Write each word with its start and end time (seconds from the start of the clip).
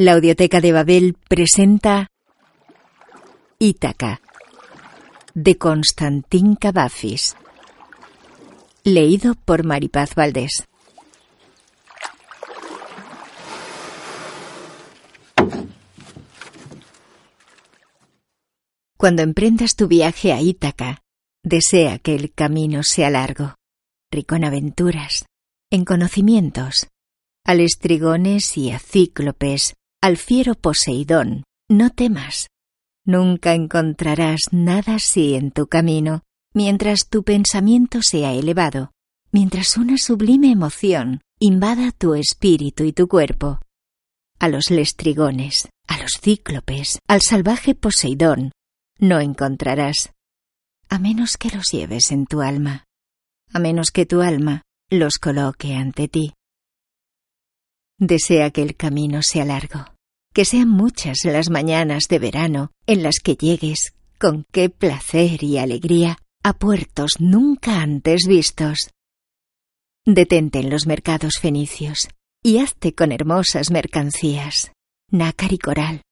La 0.00 0.12
Audioteca 0.14 0.62
de 0.62 0.72
Babel 0.72 1.14
presenta 1.28 2.06
Ítaca 3.58 4.22
de 5.34 5.58
Constantín 5.58 6.54
Cavafis. 6.54 7.36
Leído 8.82 9.34
por 9.34 9.62
Maripaz 9.62 10.14
Valdés. 10.14 10.66
Cuando 18.96 19.20
emprendas 19.20 19.76
tu 19.76 19.86
viaje 19.86 20.32
a 20.32 20.40
Ítaca, 20.40 21.02
desea 21.42 21.98
que 21.98 22.14
el 22.14 22.32
camino 22.32 22.84
sea 22.84 23.10
largo, 23.10 23.56
rico 24.10 24.34
en 24.34 24.44
aventuras, 24.46 25.26
en 25.70 25.84
conocimientos, 25.84 26.88
al 27.44 27.60
estrigones 27.60 28.56
y 28.56 28.70
a 28.70 28.78
cíclopes, 28.78 29.74
al 30.00 30.16
fiero 30.16 30.54
Poseidón, 30.54 31.44
no 31.68 31.90
temas. 31.90 32.48
Nunca 33.04 33.54
encontrarás 33.54 34.40
nada 34.50 34.94
así 34.96 35.34
en 35.34 35.50
tu 35.50 35.66
camino, 35.66 36.22
mientras 36.54 37.08
tu 37.08 37.22
pensamiento 37.22 38.02
sea 38.02 38.32
elevado, 38.32 38.92
mientras 39.30 39.76
una 39.76 39.98
sublime 39.98 40.50
emoción 40.50 41.20
invada 41.38 41.92
tu 41.92 42.14
espíritu 42.14 42.84
y 42.84 42.92
tu 42.92 43.08
cuerpo. 43.08 43.60
A 44.38 44.48
los 44.48 44.70
lestrigones, 44.70 45.68
a 45.86 45.98
los 45.98 46.12
cíclopes, 46.20 46.98
al 47.06 47.20
salvaje 47.20 47.74
Poseidón, 47.74 48.52
no 48.98 49.20
encontrarás, 49.20 50.12
a 50.88 50.98
menos 50.98 51.36
que 51.36 51.50
los 51.50 51.66
lleves 51.72 52.10
en 52.10 52.26
tu 52.26 52.40
alma, 52.40 52.84
a 53.52 53.58
menos 53.58 53.90
que 53.90 54.06
tu 54.06 54.22
alma 54.22 54.62
los 54.90 55.18
coloque 55.18 55.74
ante 55.74 56.08
ti. 56.08 56.32
Desea 58.00 58.50
que 58.50 58.62
el 58.62 58.76
camino 58.76 59.22
sea 59.22 59.44
largo, 59.44 59.84
que 60.32 60.46
sean 60.46 60.70
muchas 60.70 61.18
las 61.24 61.50
mañanas 61.50 62.04
de 62.08 62.18
verano 62.18 62.72
en 62.86 63.02
las 63.02 63.16
que 63.22 63.36
llegues 63.36 63.94
con 64.18 64.46
qué 64.50 64.70
placer 64.70 65.44
y 65.44 65.58
alegría 65.58 66.16
a 66.42 66.54
puertos 66.54 67.20
nunca 67.20 67.82
antes 67.82 68.22
vistos. 68.26 68.90
Detente 70.06 70.60
en 70.60 70.70
los 70.70 70.86
mercados 70.86 71.34
fenicios 71.42 72.08
y 72.42 72.58
hazte 72.58 72.94
con 72.94 73.12
hermosas 73.12 73.70
mercancías, 73.70 74.72
nácar 75.10 75.52
y 75.52 75.58
coral, 75.58 76.02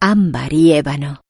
ámbar 0.00 0.52
y 0.52 0.72
ébano, 0.72 1.20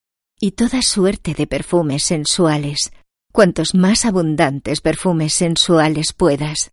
y 0.41 0.53
toda 0.53 0.81
suerte 0.81 1.35
de 1.35 1.47
perfumes 1.47 2.05
sensuales, 2.05 2.91
cuantos 3.33 3.75
más 3.75 4.07
abundantes 4.07 4.81
perfumes 4.81 5.35
sensuales 5.35 6.15
puedas. 6.15 6.73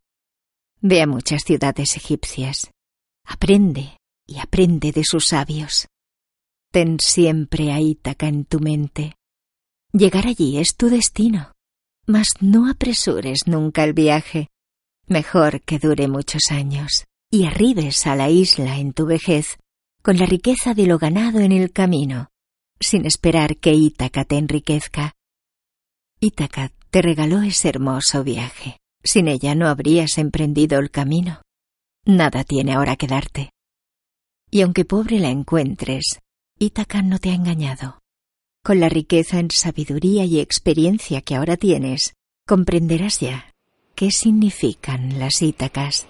Ve 0.80 1.02
a 1.02 1.08
muchas 1.08 1.44
ciudades 1.44 1.98
egipcias, 1.98 2.73
Aprende 3.26 3.98
y 4.28 4.40
aprende 4.40 4.92
de 4.92 5.04
sus 5.04 5.28
sabios. 5.28 5.88
Ten 6.72 7.00
siempre 7.00 7.72
a 7.72 7.80
Ítaca 7.80 8.28
en 8.28 8.46
tu 8.46 8.60
mente. 8.60 9.16
Llegar 9.92 10.28
allí 10.28 10.58
es 10.58 10.76
tu 10.76 10.90
destino, 10.90 11.54
mas 12.08 12.28
no 12.42 12.70
apresures 12.70 13.48
nunca 13.48 13.84
el 13.84 13.94
viaje. 13.94 14.50
Mejor 15.08 15.62
que 15.62 15.80
dure 15.80 16.08
muchos 16.08 16.44
años 16.50 17.06
y 17.30 17.46
arribes 17.46 18.08
a 18.08 18.16
la 18.16 18.30
isla 18.30 18.78
en 18.78 18.94
tu 18.94 19.06
vejez 19.06 19.58
con 20.02 20.18
la 20.18 20.26
riqueza 20.26 20.74
de 20.74 20.86
lo 20.86 20.98
ganado 20.98 21.40
en 21.40 21.52
el 21.52 21.72
camino, 21.72 22.30
sin 22.80 23.06
esperar 23.06 23.58
que 23.58 23.74
Ítaca 23.74 24.26
te 24.26 24.38
enriquezca. 24.38 25.14
Ítaca 26.20 26.72
te 26.90 27.02
regaló 27.02 27.42
ese 27.42 27.70
hermoso 27.70 28.24
viaje. 28.24 28.78
Sin 29.04 29.28
ella 29.28 29.56
no 29.56 29.68
habrías 29.68 30.18
emprendido 30.18 30.80
el 30.80 30.92
camino. 30.92 31.42
Nada 32.06 32.44
tiene 32.44 32.74
ahora 32.74 32.98
que 32.98 33.08
darte. 33.08 33.52
Y 34.52 34.62
aunque 34.62 34.84
pobre 34.84 35.20
la 35.20 35.30
encuentres, 35.30 36.20
Ítaca 36.60 37.02
no 37.02 37.18
te 37.18 37.30
ha 37.30 37.34
engañado. 37.34 38.00
Con 38.64 38.80
la 38.80 38.90
riqueza 38.90 39.40
en 39.40 39.50
sabiduría 39.52 40.26
y 40.26 40.40
experiencia 40.40 41.22
que 41.22 41.36
ahora 41.36 41.58
tienes, 41.58 42.14
comprenderás 42.46 43.20
ya 43.20 43.54
qué 43.96 44.12
significan 44.12 45.20
las 45.20 45.42
Ítacas. 45.42 46.08